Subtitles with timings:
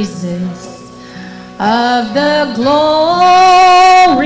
[0.00, 0.90] praises
[1.58, 4.20] of the glory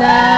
[0.00, 0.29] God's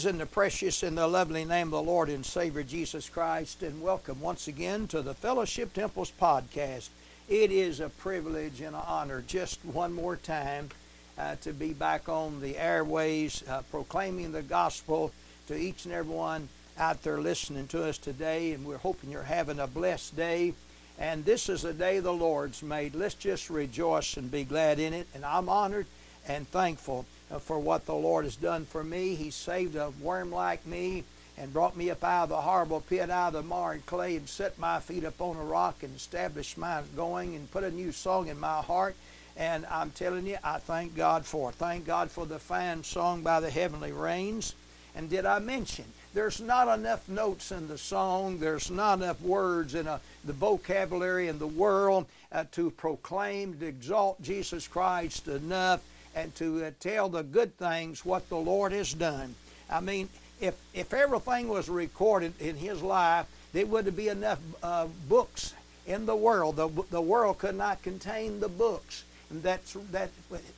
[0.00, 3.62] Greetings in the precious and the lovely name of the Lord and Savior Jesus Christ,
[3.62, 6.88] and welcome once again to the Fellowship Temples podcast.
[7.28, 10.70] It is a privilege and an honor, just one more time,
[11.18, 15.12] uh, to be back on the airways uh, proclaiming the gospel
[15.48, 18.52] to each and every one out there listening to us today.
[18.52, 20.54] And we're hoping you're having a blessed day.
[20.98, 22.94] And this is a day the Lord's made.
[22.94, 25.08] Let's just rejoice and be glad in it.
[25.14, 25.86] And I'm honored
[26.26, 27.04] and thankful
[27.38, 29.14] for what the Lord has done for me.
[29.14, 31.04] He saved a worm like me
[31.38, 34.28] and brought me up out of the horrible pit, out of the marred clay, and
[34.28, 38.28] set my feet upon a rock and established my going and put a new song
[38.28, 38.94] in my heart.
[39.36, 41.54] And I'm telling you, I thank God for it.
[41.54, 44.54] Thank God for the fine song by the heavenly rains.
[44.94, 49.74] And did I mention there's not enough notes in the song, there's not enough words
[49.74, 55.80] in a, the vocabulary in the world uh, to proclaim, to exalt Jesus Christ enough
[56.14, 59.34] and to uh, tell the good things what the Lord has done.
[59.70, 60.08] I mean,
[60.40, 65.54] if, if everything was recorded in his life, there wouldn't be enough uh, books
[65.86, 66.56] in the world.
[66.56, 69.04] The, the world could not contain the books.
[69.30, 70.10] that's, that,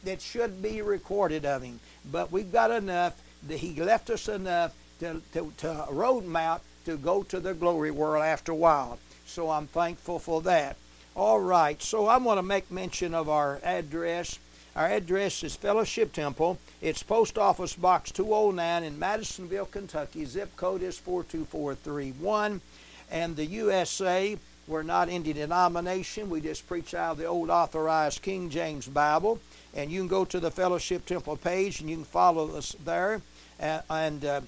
[0.05, 1.81] that should be recorded of him.
[2.11, 6.97] But we've got enough, that he left us enough to, to, to road map to
[6.97, 8.99] go to the glory world after a while.
[9.27, 10.77] So I'm thankful for that.
[11.15, 14.39] All right, so I want to make mention of our address.
[14.75, 16.59] Our address is Fellowship Temple.
[16.81, 20.25] It's Post Office Box 209 in Madisonville, Kentucky.
[20.25, 22.63] Zip code is 42431.
[23.11, 26.31] And the USA, we're not any denomination.
[26.31, 29.41] We just preach out of the old authorized King James Bible.
[29.75, 33.21] And you can go to the Fellowship Temple page and you can follow us there.
[33.61, 34.41] Uh, and uh,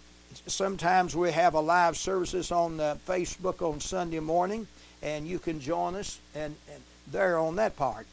[0.47, 4.67] sometimes we have a live services on uh, Facebook on Sunday morning,
[5.03, 6.83] and you can join us and, and
[7.13, 8.07] there on that part.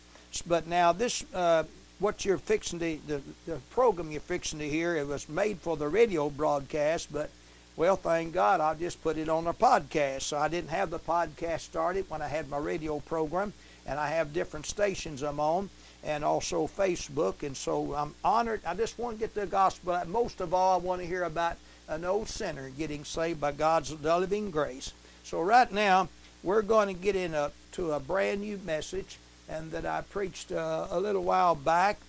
[0.46, 1.64] But now this, uh,
[2.02, 5.78] what you're fixing to, the, the program you're fixing to hear, it was made for
[5.78, 7.30] the radio broadcast, but
[7.78, 10.24] well, thank God, I just put it on a podcast.
[10.24, 13.54] So I didn't have the podcast started when I had my radio program,
[13.86, 15.70] and I have different stations I'm on,
[16.04, 17.44] and also Facebook.
[17.44, 18.62] And so I'm honored.
[18.66, 20.00] I just want to get the gospel.
[20.08, 21.58] Most of all, I want to hear about
[21.88, 24.92] an old sinner getting saved by God's living grace.
[25.24, 26.10] So right now,
[26.44, 29.18] we're going to get into a brand new message,
[29.52, 32.00] and that I preached uh, a little while back,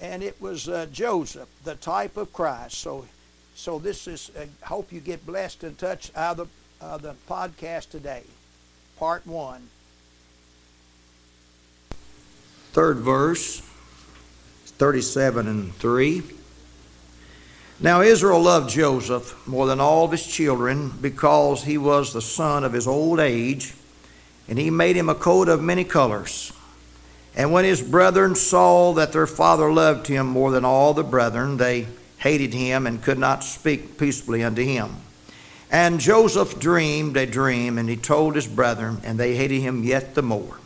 [0.00, 2.78] and it was uh, Joseph, the type of Christ.
[2.78, 3.06] So
[3.60, 6.48] so this is, I uh, hope you get blessed and touched out of
[6.80, 8.22] the, the podcast today.
[8.98, 9.68] Part one.
[12.72, 13.60] Third verse,
[14.64, 16.22] 37 and 3.
[17.80, 22.64] Now Israel loved Joseph more than all of his children because he was the son
[22.64, 23.74] of his old age,
[24.48, 26.50] and he made him a coat of many colors.
[27.36, 31.56] And when his brethren saw that their father loved him more than all the brethren,
[31.56, 31.86] they
[32.18, 34.96] hated him and could not speak peaceably unto him.
[35.70, 40.14] And Joseph dreamed a dream, and he told his brethren, and they hated him yet
[40.14, 40.58] the more.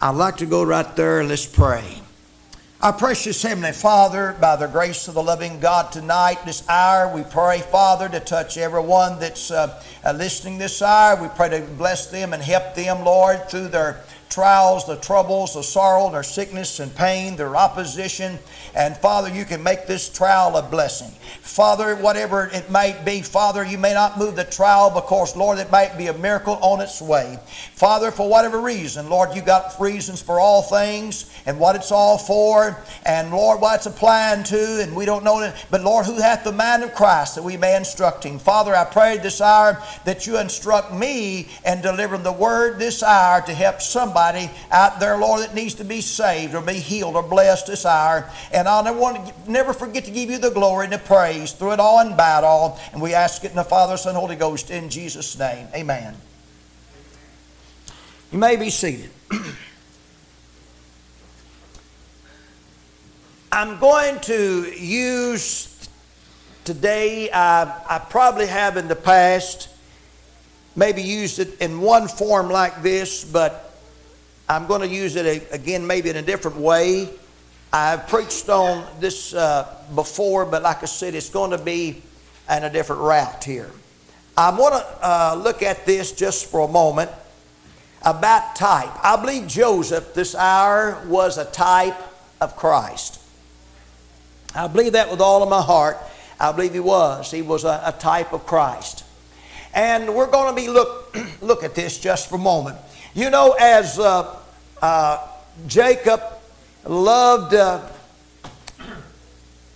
[0.00, 2.02] I'd like to go right there and let's pray.
[2.82, 7.22] Our precious Heavenly Father, by the grace of the loving God tonight, this hour, we
[7.22, 11.20] pray, Father, to touch everyone that's uh, uh, listening this hour.
[11.20, 14.02] We pray to bless them and help them, Lord, through their
[14.36, 18.38] trials, the troubles, the sorrow, their sickness and pain, their opposition.
[18.74, 21.08] And Father, you can make this trial a blessing.
[21.40, 25.70] Father, whatever it might be, Father, you may not move the trial because, Lord, it
[25.70, 27.38] might be a miracle on its way.
[27.72, 32.18] Father, for whatever reason, Lord, you got reasons for all things and what it's all
[32.18, 35.54] for, and Lord, what it's applying to, and we don't know it.
[35.70, 38.38] But Lord, who hath the mind of Christ that we may instruct him?
[38.38, 43.40] Father, I pray this hour that you instruct me and deliver the word this hour
[43.46, 47.16] to help somebody somebody out there, Lord, that needs to be saved or be healed
[47.16, 48.30] or blessed this hour.
[48.52, 51.52] And I'll never, want to, never forget to give you the glory and the praise
[51.52, 52.78] through it all and about all.
[52.92, 55.66] And we ask it in the Father, Son, Holy Ghost in Jesus' name.
[55.74, 56.14] Amen.
[58.32, 59.10] You may be seated.
[63.52, 65.88] I'm going to use
[66.64, 69.68] today, I, I probably have in the past,
[70.74, 73.65] maybe used it in one form like this, but
[74.48, 77.10] I'm going to use it again, maybe in a different way.
[77.72, 82.02] I've preached on this uh, before, but like I said, it's going to be
[82.48, 83.70] in a different route here.
[84.36, 87.10] I want to uh, look at this just for a moment
[88.02, 88.92] about type.
[89.02, 91.96] I believe Joseph this hour was a type
[92.40, 93.20] of Christ.
[94.54, 95.98] I believe that with all of my heart.
[96.38, 97.30] I believe he was.
[97.30, 99.04] He was a, a type of Christ.
[99.74, 102.78] And we're going to be look look at this just for a moment.
[103.16, 104.36] You know, as uh,
[104.82, 105.26] uh,
[105.66, 106.20] Jacob
[106.84, 107.80] loved uh,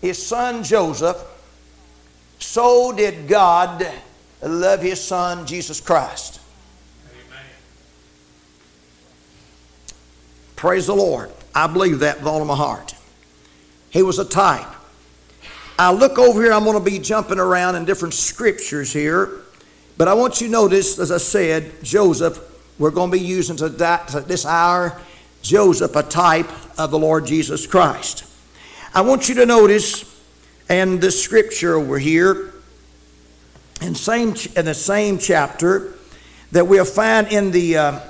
[0.02, 1.16] his son Joseph,
[2.38, 3.90] so did God
[4.42, 6.38] love his son Jesus Christ.
[7.06, 7.44] Amen.
[10.54, 11.30] Praise the Lord.
[11.54, 12.94] I believe that with all of my heart.
[13.88, 14.68] He was a type.
[15.78, 19.40] I look over here, I'm going to be jumping around in different scriptures here,
[19.96, 22.49] but I want you to notice, as I said, Joseph
[22.80, 24.98] we're going to be using to that, to this hour
[25.42, 28.24] Joseph, a type of the Lord Jesus Christ.
[28.94, 30.04] I want you to notice
[30.70, 32.54] in the scripture over here,
[33.82, 35.92] in, same, in the same chapter,
[36.52, 38.00] that we'll find in the, uh,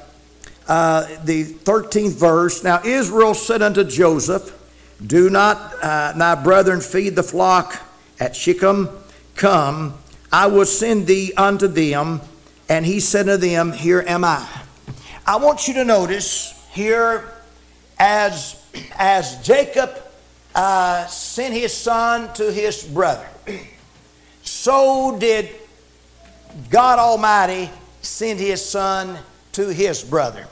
[0.69, 4.57] uh, the 13th verse Now Israel said unto Joseph,
[5.05, 7.77] Do not uh, brethren feed the flock
[8.21, 8.89] at Shechem?
[9.35, 9.95] Come,
[10.31, 12.21] I will send thee unto them.
[12.69, 14.60] And he said to them, Here am I.
[15.31, 17.33] I want you to notice here
[18.01, 18.61] as,
[18.99, 19.97] as Jacob
[20.57, 23.29] uh, sent his son to his brother,
[24.43, 25.51] so did
[26.69, 27.71] God Almighty
[28.03, 29.21] send his son
[29.53, 30.49] to his brother.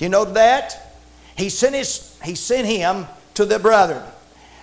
[0.00, 0.96] You know that?
[1.36, 4.04] He sent his he sent him to the brother.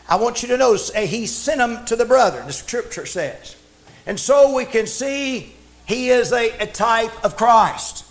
[0.10, 3.56] I want you to notice uh, he sent him to the brother, the scripture says.
[4.06, 5.56] And so we can see
[5.86, 8.04] he is a, a type of Christ.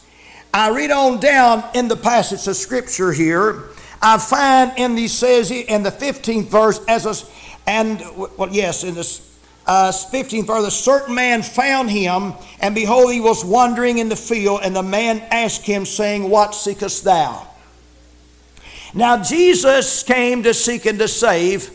[0.56, 3.64] I read on down in the passage of scripture here.
[4.00, 8.94] I find in the says in the 15th verse as a and well yes in
[8.94, 14.08] this uh, 15th verse a certain man found him and behold he was wandering in
[14.08, 17.46] the field and the man asked him saying what seekest thou?
[18.94, 21.70] Now jesus came to seek and to save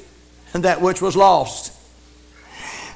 [0.53, 1.71] that which was lost.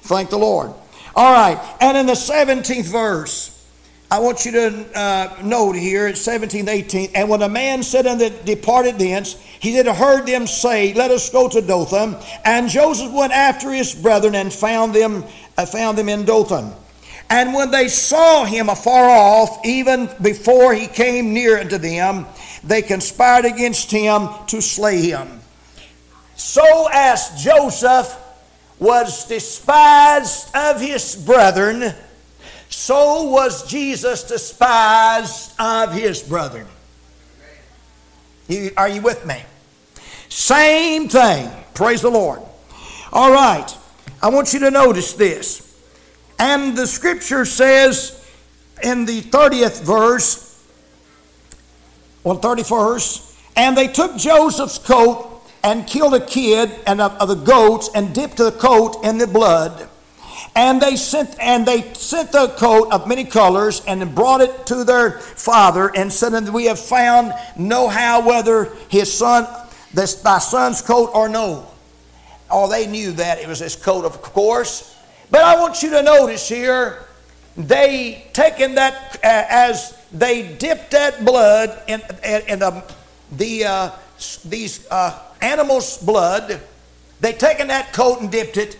[0.01, 0.73] Thank the lord.
[1.15, 3.54] All right and in the 17th verse
[4.11, 7.09] I want you to uh, note here at 17, 18.
[7.15, 11.29] And when a man said and departed thence, he had heard them say, Let us
[11.29, 12.15] go to Dothan.
[12.43, 15.23] And Joseph went after his brethren and found them,
[15.57, 16.71] uh, found them in Dothan.
[17.31, 22.27] And when they saw him afar off, even before he came near unto them,
[22.63, 25.41] they conspired against him to slay him.
[26.35, 28.15] So as Joseph
[28.77, 31.95] was despised of his brethren,
[32.69, 36.67] so was Jesus despised of his brethren.
[38.77, 39.41] Are you with me?
[40.29, 41.49] Same thing.
[41.73, 42.41] Praise the Lord.
[43.11, 43.75] All right.
[44.21, 45.61] I want you to notice this.
[46.39, 48.21] And the scripture says
[48.83, 50.63] in the 30th verse,
[52.23, 57.35] well, 31st, and they took Joseph's coat and killed a kid and of, of the
[57.35, 59.89] goats and dipped the coat in the blood
[60.55, 64.83] and they sent and they sent the coat of many colors and brought it to
[64.83, 69.47] their father and said, and "We have found no how whether his son,
[69.93, 71.67] this thy son's coat or no."
[72.49, 74.95] Oh, they knew that it was his coat, of course.
[75.29, 77.05] But I want you to notice here,
[77.57, 82.83] they taken that uh, as they dipped that blood in, in, in the,
[83.33, 83.91] the uh,
[84.45, 86.61] these uh, animals' blood.
[87.19, 88.77] They taken that coat and dipped it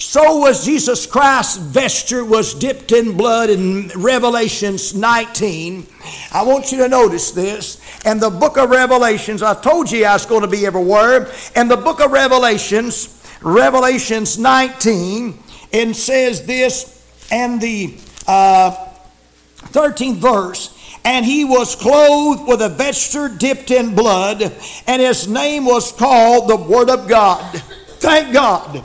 [0.00, 5.86] so was Jesus Christ's vesture was dipped in blood in Revelations 19.
[6.32, 7.78] I want you to notice this.
[8.06, 11.30] And the book of Revelations, I told you I was going to be everywhere.
[11.54, 15.38] And the book of Revelations, Revelations 19,
[15.74, 18.70] and says this, and the uh,
[19.66, 24.40] 13th verse, and he was clothed with a vesture dipped in blood,
[24.86, 27.62] and his name was called the Word of God.
[27.98, 28.82] Thank God.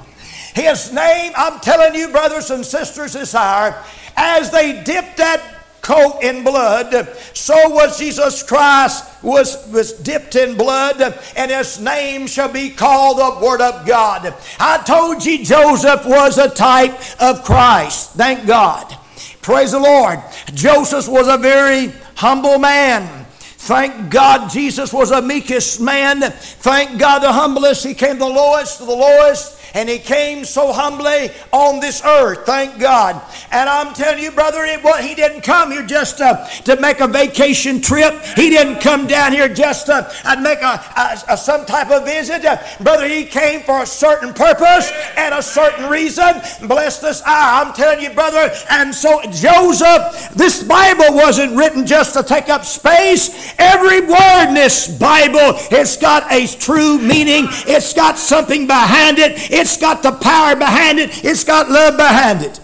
[0.55, 3.83] His name, I'm telling you, brothers and sisters, this hour,
[4.15, 5.41] as they dipped that
[5.81, 11.01] coat in blood, so was Jesus Christ was, was dipped in blood,
[11.35, 14.33] and his name shall be called the Word of God.
[14.57, 18.11] I told you Joseph was a type of Christ.
[18.11, 18.97] Thank God.
[19.41, 20.19] Praise the Lord.
[20.53, 23.25] Joseph was a very humble man.
[23.65, 26.21] Thank God Jesus was a meekest man.
[26.21, 27.85] Thank God the humblest.
[27.85, 32.45] He came the lowest to the lowest and he came so humbly on this earth.
[32.45, 33.21] Thank God.
[33.51, 37.01] And I'm telling you, brother, it, well, he didn't come here just to, to make
[37.01, 38.13] a vacation trip.
[38.37, 42.05] He didn't come down here just to uh, make a, a, a, some type of
[42.05, 42.45] visit.
[42.45, 46.41] Uh, brother, he came for a certain purpose and a certain reason.
[46.67, 47.21] Bless this.
[47.25, 48.49] I'm telling you, brother.
[48.69, 53.53] And so Joseph, this Bible wasn't written just to take up space.
[53.59, 57.47] Every word in this Bible, it's got a true meaning.
[57.67, 59.51] It's got something behind it.
[59.51, 62.59] It's it's got the power behind it, it's got love behind it.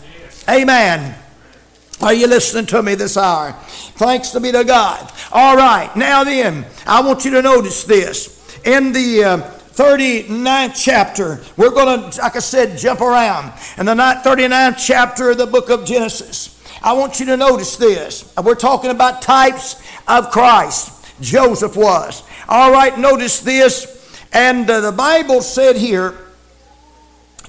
[0.48, 1.16] Amen.
[2.00, 3.54] Are you listening to me this hour?
[3.96, 5.12] Thanks to be to God.
[5.32, 8.56] All right, now then, I want you to notice this.
[8.66, 9.38] In the uh,
[9.74, 13.52] 39th chapter, we're going to, like I said, jump around.
[13.80, 18.32] In the 39th chapter of the book of Genesis, I want you to notice this.
[18.44, 21.04] We're talking about types of Christ.
[21.20, 22.22] Joseph was.
[22.48, 23.98] All right, notice this.
[24.34, 26.21] And uh, the Bible said here,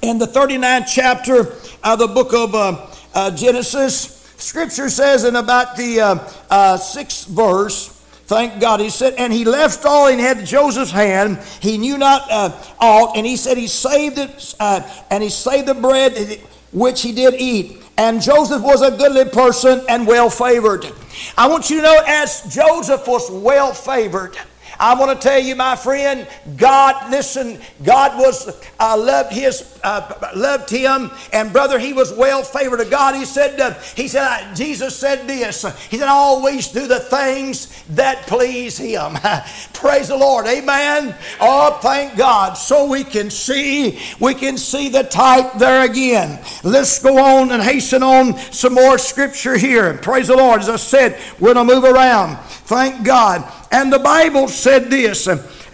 [0.03, 1.55] in the 39th chapter
[1.85, 7.29] of the book of uh, uh, Genesis, Scripture says in about the uh, uh, sixth
[7.29, 7.89] verse,
[8.27, 11.39] thank God, he said, and he left all in had Joseph's hand.
[11.61, 15.69] He knew not uh, aught, and he said he saved it, uh, and he saved
[15.69, 16.41] the bread
[16.73, 17.79] which he did eat.
[17.97, 20.91] And Joseph was a goodly person and well favored.
[21.39, 24.37] I want you to know, as Joseph was well favored,
[24.83, 28.49] I want to tell you, my friend, God, listen, God was
[28.81, 33.15] uh, loved his uh, loved him, and brother, he was well favored of God.
[33.15, 35.63] He said, uh, he said, uh, Jesus said this.
[35.89, 39.15] He said, I always do the things that please him.
[39.73, 41.15] Praise the Lord, Amen.
[41.41, 42.55] Oh, thank God.
[42.55, 46.45] So we can see, we can see the type there again.
[46.65, 49.95] Let's go on and hasten on some more scripture here.
[49.99, 50.61] Praise the Lord.
[50.61, 52.39] As I said, we're to move around.
[52.65, 53.49] Thank God.
[53.73, 55.27] And the Bible said this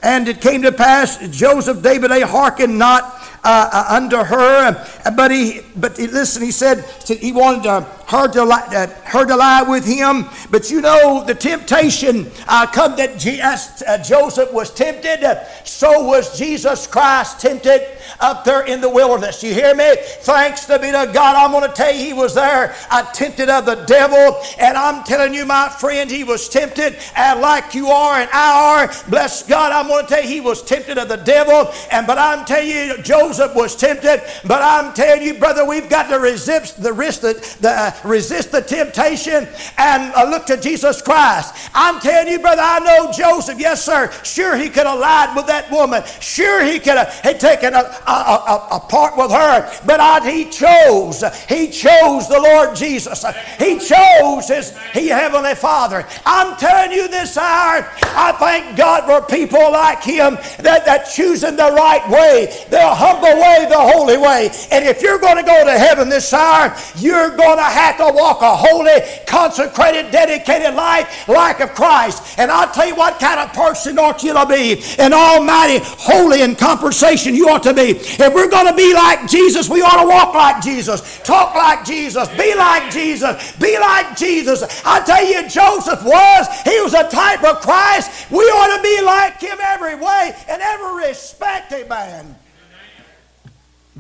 [0.03, 3.03] And it came to pass, Joseph, David, they hearkened not
[3.45, 4.87] uh, uh, unto her.
[5.17, 9.69] But he, but he, listen, he said he wanted uh, her to lie, uh, her
[9.69, 10.27] with him.
[10.51, 16.39] But you know the temptation uh, come that G- uh, Joseph was tempted, so was
[16.39, 17.87] Jesus Christ tempted
[18.21, 19.43] up there in the wilderness.
[19.43, 19.95] You hear me?
[20.21, 21.37] Thanks to be to God.
[21.37, 25.05] I'm going to tell you, he was there, I tempted of the devil, and I'm
[25.05, 29.11] telling you, my friend, he was tempted, and like you are and I are.
[29.11, 32.17] Bless God, I'm going to tell you, he was tempted of the devil, and but
[32.17, 36.83] I'm telling you, Joseph was tempted, but I'm telling you, brother, we've got to resist
[36.83, 41.71] the risk the, the uh, resist the temptation and uh, look to Jesus Christ.
[41.75, 43.59] I'm telling you, brother, I know Joseph.
[43.59, 44.11] Yes, sir.
[44.23, 46.03] Sure, he could have lied with that woman.
[46.21, 49.71] Sure, he could have had taken a, a, a, a, part with her.
[49.87, 51.23] But I, he chose.
[51.49, 53.25] He chose the Lord Jesus.
[53.59, 56.07] He chose his he, heavenly Father.
[56.25, 61.57] I'm telling you this hour, I thank God for people like him that, that choosing
[61.57, 64.51] the right way, the humble way, the holy way.
[64.71, 68.13] And if you're going to go to heaven this hour, you're going to have to
[68.15, 72.39] walk a holy, consecrated, dedicated life like of Christ.
[72.39, 74.83] And I'll tell you what kind of person ought you to be.
[74.99, 77.91] An almighty, holy, and conversation you ought to be.
[77.91, 81.85] If we're going to be like Jesus, we ought to walk like Jesus, talk like
[81.85, 84.63] Jesus, be like Jesus, be like Jesus.
[84.85, 86.47] I tell you, Joseph was.
[86.63, 88.31] He was a type of Christ.
[88.31, 92.37] We ought to be like him every way and every respect, amen.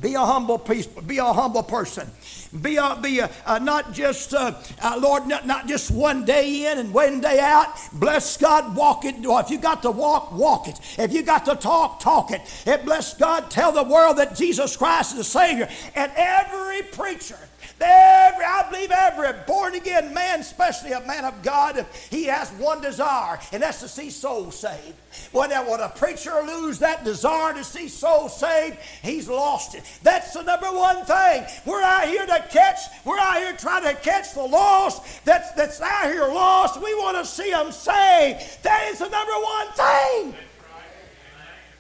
[0.01, 1.03] Be a humble people.
[1.03, 2.09] Be a humble person.
[2.63, 6.71] Be a, be a, uh, not just uh, uh, Lord, not, not just one day
[6.71, 7.75] in and one day out.
[7.93, 9.17] Bless God, walk it.
[9.19, 10.81] If you got to walk, walk it.
[10.99, 12.41] If you got to talk, talk it.
[12.67, 15.69] And bless God, tell the world that Jesus Christ is the Savior.
[15.95, 17.39] And every preacher
[17.81, 22.81] Every, I believe every born again man, especially a man of God, he has one
[22.81, 24.95] desire, and that's to see souls saved.
[25.33, 29.85] When, when a preacher lose that desire to see souls saved, he's lost it.
[30.03, 31.45] That's the number one thing.
[31.65, 35.81] We're out here to catch, we're out here trying to catch the lost that's, that's
[35.81, 36.81] out here lost.
[36.83, 38.63] We want to see them saved.
[38.63, 40.35] That is the number one thing.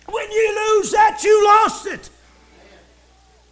[0.06, 2.10] When you lose that, you lost it.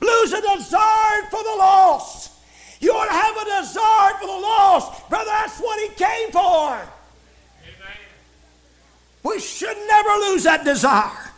[0.00, 2.32] Lose a desire for the lost.
[2.80, 5.08] You ought to have a desire for the lost.
[5.08, 6.74] Brother, that's what he came for.
[6.74, 7.96] Amen.
[9.22, 11.32] We should never lose that desire.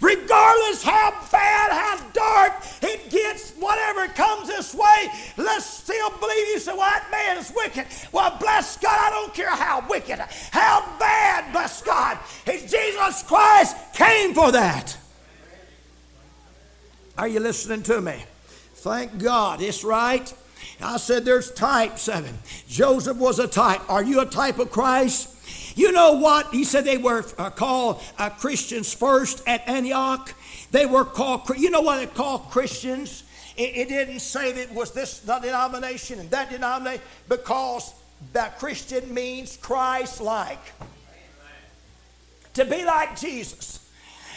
[0.00, 6.58] Regardless how bad, how dark it gets, whatever comes this way, let's still believe you
[6.58, 7.86] say, well, that man is wicked.
[8.12, 10.18] Well, bless God, I don't care how wicked,
[10.50, 12.18] how bad, bless God.
[12.46, 14.96] Jesus Christ came for that.
[17.16, 18.24] Are you listening to me?
[18.74, 19.62] Thank God.
[19.62, 20.32] It's right.
[20.80, 22.38] I said there's types of him.
[22.68, 23.88] Joseph was a type.
[23.88, 25.30] Are you a type of Christ?
[25.76, 26.48] You know what?
[26.50, 30.34] He said they were uh, called uh, Christians first at Antioch.
[30.70, 33.22] They were called, you know what they called Christians?
[33.56, 37.94] It, it didn't say that it was this denomination and that denomination because
[38.32, 40.60] that Christian means Christ like.
[42.54, 43.88] To be like Jesus.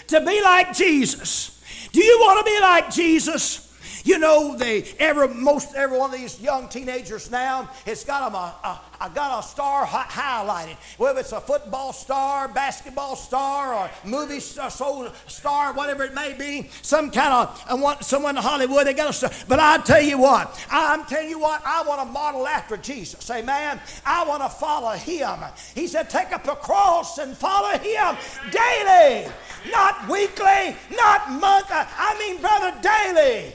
[0.08, 1.57] To be like Jesus.
[1.92, 3.67] Do you want to be like Jesus?
[4.08, 8.36] You know, they every most every one of these young teenagers now, it's got them
[8.36, 10.78] a, a, a got a star highlighted.
[10.98, 16.70] Whether it's a football star, basketball star, or movie star, star, whatever it may be,
[16.84, 18.88] some kind of I want someone in Hollywood.
[18.88, 19.30] They got a star.
[19.50, 23.30] But I tell you what, I'm telling you what, I want to model after Jesus.
[23.30, 23.78] Amen.
[24.06, 25.38] I want to follow Him.
[25.76, 28.16] He said, take up a cross and follow Him
[28.52, 29.30] daily,
[29.70, 31.68] not weekly, not month.
[31.70, 33.54] I mean, brother, daily.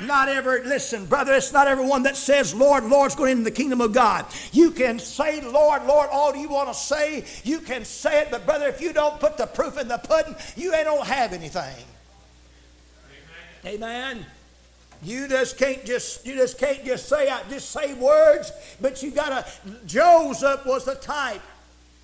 [0.00, 3.80] Not every, listen, brother, it's not everyone that says, Lord, Lord's going into the kingdom
[3.80, 4.24] of God.
[4.50, 7.24] You can say, Lord, Lord, all you want to say.
[7.44, 10.34] You can say it, but brother, if you don't put the proof in the pudding,
[10.56, 11.84] you ain't don't have anything.
[13.64, 13.74] Amen.
[13.74, 14.26] Amen.
[15.02, 19.10] You just can't just you just can't just say out just say words, but you
[19.10, 19.46] gotta
[19.86, 21.40] Joseph was the type.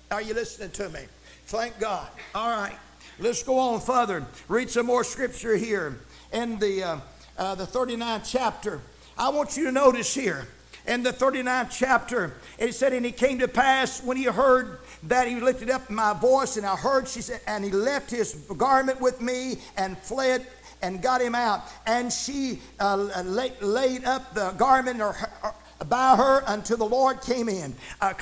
[0.09, 1.01] Are you listening to me?
[1.45, 2.07] Thank God.
[2.33, 2.75] All right.
[3.19, 4.25] Let's go on further.
[4.47, 5.99] Read some more scripture here
[6.33, 6.99] in the uh,
[7.37, 8.81] uh, the 39th chapter.
[9.17, 10.47] I want you to notice here
[10.87, 15.27] in the 39th chapter, it said, And it came to pass when he heard that
[15.27, 18.99] he lifted up my voice, and I heard, she said, and he left his garment
[19.01, 20.47] with me and fled
[20.81, 21.63] and got him out.
[21.85, 22.95] And she uh,
[23.25, 25.53] laid, laid up the garment or, or
[25.89, 28.13] by her until the Lord came in, uh,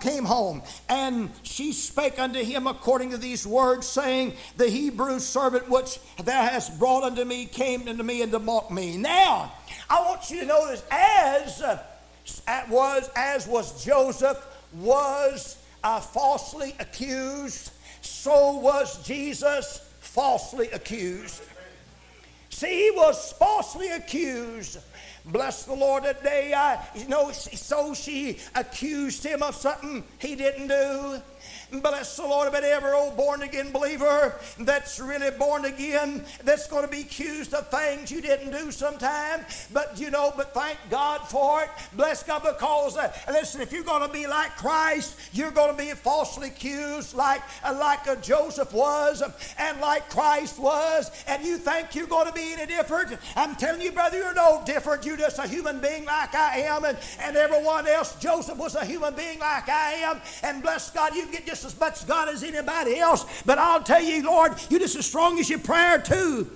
[0.00, 0.62] came home.
[0.88, 6.42] And she spake unto him according to these words, saying, The Hebrew servant which thou
[6.42, 8.96] hast brought unto me came unto me and to mock me.
[8.96, 9.52] Now,
[9.88, 11.82] I want you to notice, as uh,
[12.68, 17.70] was as was Joseph was uh, falsely accused
[18.04, 21.42] so was Jesus falsely accused.
[22.50, 24.78] See, he was falsely accused.
[25.26, 26.52] Bless the Lord today.
[26.52, 31.22] I, uh, you know, so she accused him of something he didn't do.
[31.80, 36.84] Bless the Lord, but every old born again believer that's really born again that's going
[36.84, 39.44] to be accused of things you didn't do sometime.
[39.72, 41.70] But you know, but thank God for it.
[41.94, 45.76] Bless God because uh, listen, if you're going to be like Christ, you're going to
[45.76, 49.22] be falsely accused like uh, like uh, Joseph was
[49.58, 53.18] and like Christ was, and you think you're going to be any different.
[53.36, 55.04] I'm telling you, brother, you're no different.
[55.04, 58.16] You're just a human being like I am, and, and everyone else.
[58.16, 61.78] Joseph was a human being like I am, and bless God, you get just as
[61.78, 63.26] much God as anybody else.
[63.44, 66.50] But I'll tell you, Lord, you're just as strong as your prayer, too.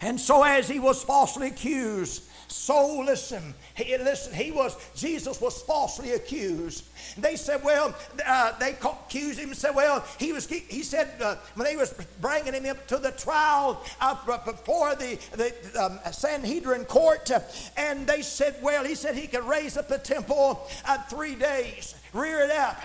[0.00, 5.62] And so, as he was falsely accused, so listen, he, listen, he was, Jesus was
[5.62, 6.84] falsely accused.
[7.18, 7.94] They said, well,
[8.24, 11.94] uh, they accused him and said, well, he was, he said, uh, when they was
[12.20, 17.30] bringing him up to the trial uh, before the, the um, Sanhedrin court,
[17.76, 21.96] and they said, well, he said he could raise up the temple in three days
[22.14, 22.80] rear it up,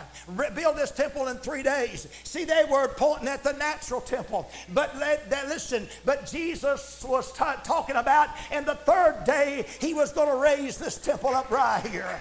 [0.55, 2.07] build this temple in three days.
[2.23, 4.49] See, they were pointing at the natural temple.
[4.73, 9.93] But let, that, listen, but Jesus was t- talking about in the third day, he
[9.93, 12.19] was going to raise this temple up right here.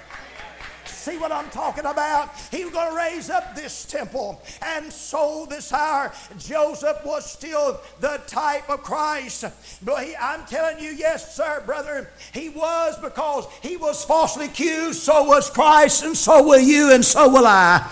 [0.98, 2.34] See what I'm talking about?
[2.50, 4.42] He was going to raise up this temple.
[4.62, 9.44] And so this hour, Joseph was still the type of Christ.
[9.84, 15.00] But he, I'm telling you, yes, sir, brother, he was because he was falsely accused.
[15.00, 17.88] So was Christ, and so will you, and so will I.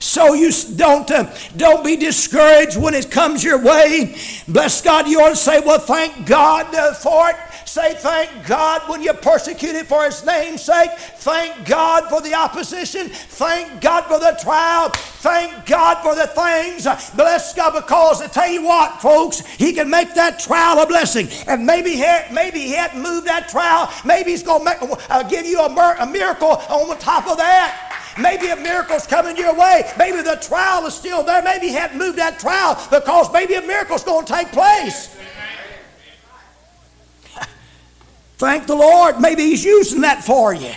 [0.00, 4.16] So you don't uh, don't be discouraged when it comes your way.
[4.48, 7.36] Bless God, you ought to say, "Well, thank God uh, for it."
[7.72, 10.90] Say, thank God when you're persecuted for His name's sake.
[10.90, 13.08] Thank God for the opposition.
[13.08, 14.90] Thank God for the trial.
[14.90, 16.84] Thank God for the things.
[17.14, 21.28] Bless God because I tell you what, folks, He can make that trial a blessing.
[21.46, 23.90] And maybe he, maybe He hadn't moved that trial.
[24.04, 27.88] Maybe He's going to uh, give you a, a miracle on the top of that.
[28.20, 29.90] Maybe a miracle's coming your way.
[29.96, 31.40] Maybe the trial is still there.
[31.40, 35.16] Maybe he hadn't moved that trial because maybe a miracle's going to take place.
[38.42, 39.20] Thank the Lord.
[39.20, 40.72] Maybe He's using that for you.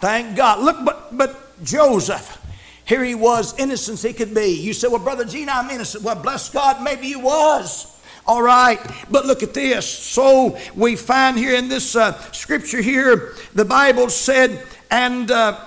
[0.00, 0.58] Thank God.
[0.60, 2.44] Look, but, but Joseph,
[2.84, 4.48] here he was, innocent as he could be.
[4.48, 6.04] You say, Well, Brother Gene, I'm innocent.
[6.04, 7.98] Well, bless God, maybe he was.
[8.26, 8.78] All right,
[9.10, 9.88] but look at this.
[9.88, 15.58] So we find here in this uh, scripture here, the Bible said, and uh,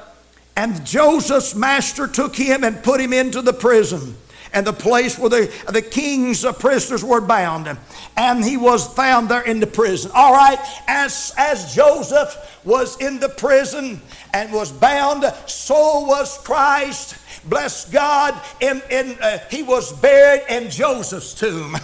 [0.55, 4.15] and Joseph's master took him and put him into the prison
[4.55, 7.77] and the place where the, the king's prisoners were bound.
[8.17, 10.09] And he was found there in the prison.
[10.15, 14.01] All right, as, as Joseph was in the prison
[14.33, 20.69] and was bound, so was Christ bless God, in, in, uh, he was buried in
[20.69, 21.75] Joseph's tomb.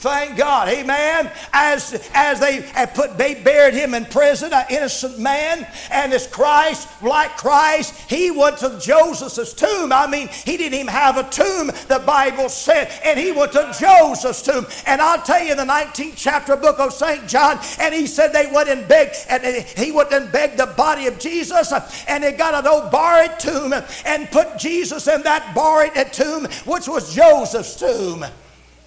[0.00, 1.30] Thank God, amen.
[1.52, 6.26] As, as they had put, they buried him in prison, an innocent man, and as
[6.26, 9.92] Christ, like Christ, he went to Joseph's tomb.
[9.92, 13.74] I mean, he didn't even have a tomb, the Bible said, and he went to
[13.78, 14.66] Joseph's tomb.
[14.86, 17.26] And I'll tell you, the 19th chapter book of St.
[17.28, 19.44] John, and he said they went and begged, and
[19.76, 21.72] he went and begged the body of Jesus,
[22.08, 23.72] and they got an old borrowed tomb
[24.04, 28.24] and put Jesus Jesus in that borrowed tomb, which was Joseph's tomb.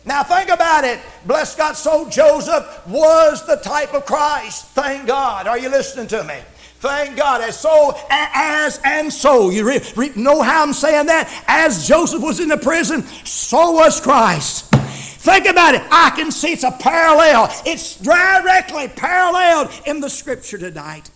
[0.04, 1.00] Now think about it.
[1.28, 4.66] Bless God, so Joseph was the type of Christ.
[4.70, 5.46] Thank God.
[5.46, 6.40] Are you listening to me?
[6.80, 7.42] Thank God.
[7.42, 9.52] As so, as and so.
[9.52, 11.32] You re, re, know how I'm saying that?
[11.46, 14.72] As Joseph was in the prison, so was Christ.
[14.72, 15.84] Think about it.
[15.92, 17.54] I can see it's a parallel.
[17.64, 21.12] It's directly paralleled in the scripture tonight.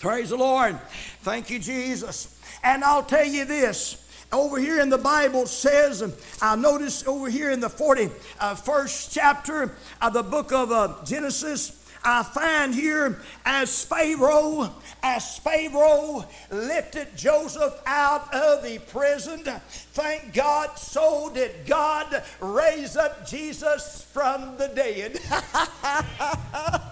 [0.00, 0.80] Praise the Lord.
[1.20, 2.35] Thank you, Jesus.
[2.66, 4.02] And I'll tell you this.
[4.32, 6.02] Over here in the Bible says,
[6.42, 12.24] I notice over here in the 41st chapter of the book of uh, Genesis, I
[12.24, 21.30] find here as Pharaoh, as Pharaoh lifted Joseph out of the prison, thank God, so
[21.32, 25.20] did God raise up Jesus from the dead.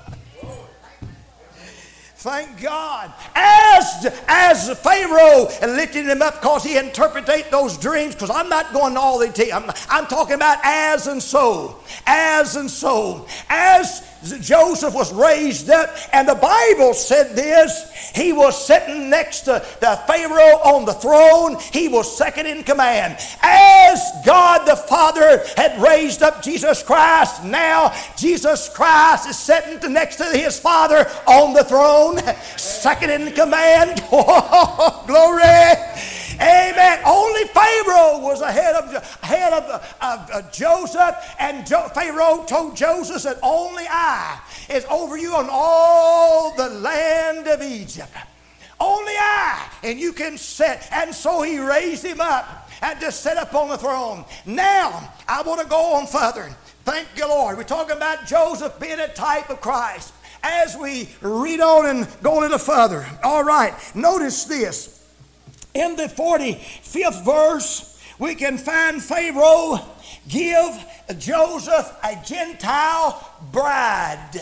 [2.25, 3.13] Thank God.
[3.35, 8.95] As, as Pharaoh lifted him up because he interpreted those dreams, because I'm not going
[8.95, 9.53] to all the details.
[9.53, 11.81] I'm, I'm talking about as and so.
[12.07, 13.27] As and so.
[13.51, 14.01] As
[14.41, 20.01] Joseph was raised up, and the Bible said this he was sitting next to the
[20.07, 23.19] Pharaoh on the throne, he was second in command.
[23.43, 30.17] As God the Father had raised up Jesus Christ, now Jesus Christ is sitting next
[30.17, 32.19] to his Father on the throne,
[32.57, 34.03] second in command.
[35.07, 36.24] glory.
[36.35, 37.01] Amen.
[37.07, 43.23] Only Pharaoh was ahead of ahead of, of, of Joseph, and jo- Pharaoh told Joseph
[43.23, 48.11] that only I is over you on all the land of Egypt.
[48.81, 50.81] Only I, and you can sit.
[50.91, 54.25] And so he raised him up and just sit up on the throne.
[54.47, 56.55] Now I want to go on further.
[56.85, 57.57] Thank you, Lord.
[57.57, 60.13] We're talking about Joseph being a type of Christ.
[60.43, 65.04] As we read on and go a little further, all right, notice this.
[65.75, 69.81] In the 45th verse, we can find Pharaoh
[70.29, 70.85] give
[71.19, 74.41] Joseph a Gentile bride.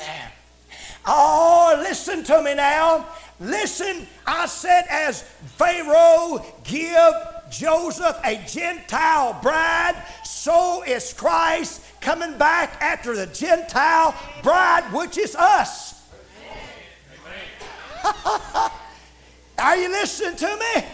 [1.07, 3.07] Oh, listen to me now.
[3.41, 5.23] Listen, I said, as
[5.57, 7.15] Pharaoh give
[7.51, 15.35] Joseph a Gentile bride, so is Christ coming back after the Gentile bride, which is
[15.35, 16.03] us.
[19.59, 20.85] Are you listening to me?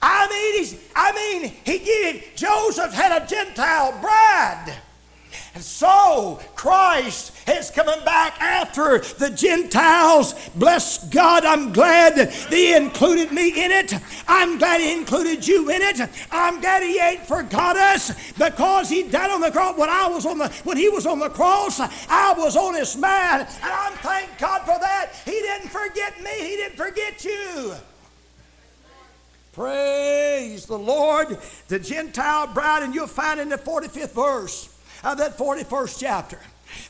[0.00, 2.36] I mean, he's, I mean, he did.
[2.36, 4.76] Joseph had a Gentile bride.
[5.54, 10.34] And so Christ is coming back after the Gentiles.
[10.54, 13.92] Bless God, I'm glad that He included me in it.
[14.28, 16.00] I'm glad He included you in it.
[16.30, 19.76] I'm glad He ain't forgot us because He died on the cross.
[19.76, 22.96] When I was on the when He was on the cross, I was on His
[22.96, 25.10] mind, and I'm thank God for that.
[25.24, 26.38] He didn't forget me.
[26.38, 27.74] He didn't forget you.
[29.58, 31.36] Praise the Lord.
[31.66, 34.68] The Gentile bride, and you'll find in the 45th verse
[35.02, 36.38] of that 41st chapter.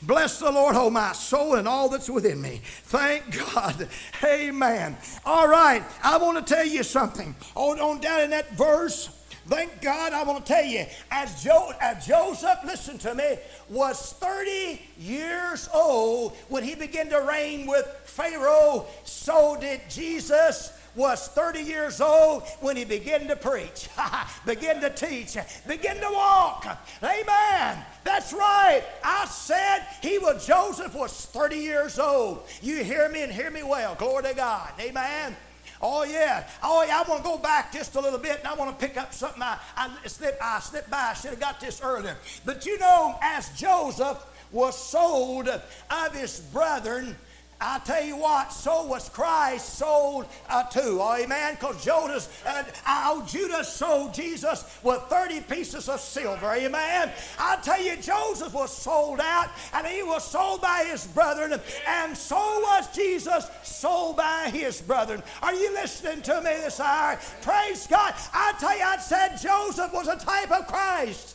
[0.02, 2.60] Bless the Lord, oh my soul, and all that's within me.
[2.64, 3.88] Thank God.
[4.22, 4.98] Amen.
[5.24, 7.34] All right, I want to tell you something.
[7.54, 9.08] On, on down in that verse,
[9.46, 13.38] thank God, I want to tell you, as, jo- as Joseph, listen to me,
[13.70, 21.28] was 30 years old when he began to reign with Pharaoh, so did Jesus was
[21.28, 23.88] 30 years old when he began to preach,
[24.46, 26.66] begin to teach, begin to walk.
[27.02, 27.84] Amen.
[28.04, 28.82] That's right.
[29.04, 32.42] I said he was, Joseph was 30 years old.
[32.62, 33.94] You hear me and hear me well.
[33.94, 34.72] Glory to God.
[34.80, 35.36] Amen.
[35.80, 36.48] Oh yeah.
[36.62, 37.02] Oh yeah.
[37.04, 39.14] I want to go back just a little bit, and I want to pick up
[39.14, 40.42] something I, I slipped.
[40.42, 41.10] I slipped by.
[41.10, 42.16] I should have got this earlier.
[42.44, 44.18] But you know, as Joseph
[44.50, 47.16] was sold of his brethren
[47.60, 51.02] I tell you what, so was Christ sold uh, too.
[51.02, 51.54] Amen.
[51.54, 56.52] Because Judas, uh, oh, Judas sold Jesus with 30 pieces of silver.
[56.52, 57.10] Amen.
[57.36, 62.16] I tell you, Joseph was sold out and he was sold by his brethren, and
[62.16, 65.20] so was Jesus sold by his brethren.
[65.42, 67.18] Are you listening to me this hour?
[67.42, 68.14] Praise God.
[68.32, 71.34] I tell you, I said Joseph was a type of Christ.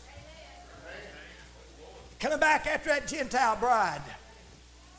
[2.21, 4.01] Coming back after that Gentile bride.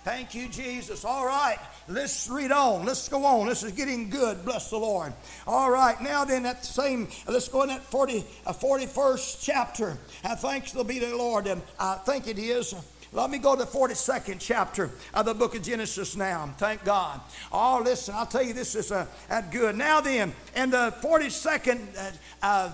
[0.04, 1.02] Thank you, Jesus.
[1.02, 1.56] All right,
[1.88, 2.84] let's read on.
[2.84, 3.46] Let's go on.
[3.46, 4.44] This is getting good.
[4.44, 5.14] Bless the Lord.
[5.46, 9.96] All right, now then, at the same, let's go in that 40, uh, 41st chapter.
[10.22, 11.46] Uh, thanks to be the Lord.
[11.46, 12.74] And I think it is.
[13.12, 16.52] Let me go to the 42nd chapter of the book of Genesis now.
[16.58, 17.20] Thank God.
[17.50, 19.06] Oh, listen, I'll tell you, this is uh,
[19.50, 19.74] good.
[19.74, 22.10] Now then, in the 42nd uh,
[22.42, 22.72] uh,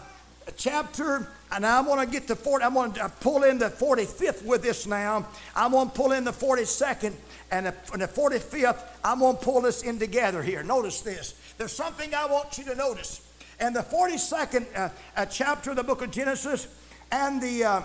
[0.56, 4.44] chapter, and I want to get to 40, I'm going to pull in the 45th
[4.44, 5.26] with this now.
[5.56, 7.12] I'm going to pull in the 42nd
[7.50, 8.80] and the, and the 45th.
[9.02, 10.62] I'm going to pull this in together here.
[10.62, 11.34] Notice this.
[11.58, 13.26] There's something I want you to notice.
[13.60, 16.68] In the 42nd uh, uh, chapter of the book of Genesis
[17.10, 17.82] and the uh,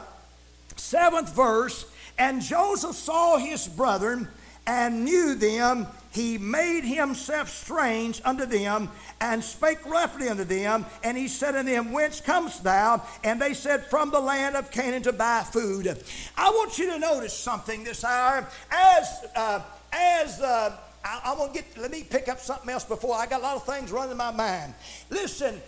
[0.76, 1.86] seventh verse,
[2.18, 4.28] and Joseph saw his brethren
[4.68, 10.86] and knew them he made himself strange unto them and spake roughly unto them.
[11.04, 13.04] And he said unto them, Whence comest thou?
[13.26, 16.02] And they said, From the land of Canaan to buy food.
[16.38, 18.48] I want you to notice something this hour.
[18.72, 22.86] As, uh, as, uh, I, I want to get, let me pick up something else
[22.86, 23.16] before.
[23.16, 24.74] I got a lot of things running in my mind.
[25.10, 25.62] Listen,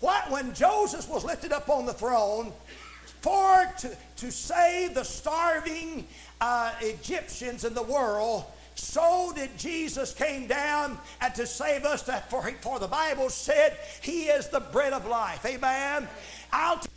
[0.00, 2.52] what, when Joseph was lifted up on the throne,
[3.24, 6.06] for to, to save the starving
[6.42, 12.02] uh, Egyptians in the world, so did Jesus came down and to save us.
[12.02, 15.42] That for, for the Bible said He is the bread of life.
[15.46, 16.06] Amen.
[16.52, 16.88] I'll t-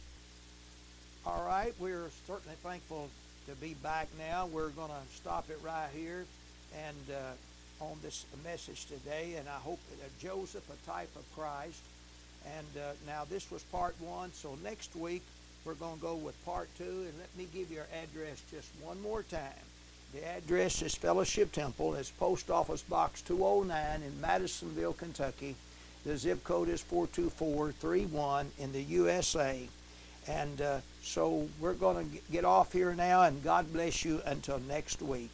[1.26, 3.10] All right, we're certainly thankful
[3.48, 4.48] to be back now.
[4.48, 6.26] We're going to stop it right here
[6.76, 9.36] and uh, on this message today.
[9.38, 11.80] And I hope that Joseph, a type of Christ.
[12.58, 14.34] And uh, now this was part one.
[14.34, 15.22] So next week
[15.68, 16.86] we're going to go with part two.
[16.86, 19.42] And let me give you our address just one more time.
[20.14, 21.96] The address is Fellowship Temple.
[21.96, 25.56] It's Post Office Box 209 in Madisonville, Kentucky.
[26.06, 29.68] The zip code is 42431 in the USA.
[30.30, 34.60] And uh, so we're going to get off here now, and God bless you until
[34.60, 35.32] next week.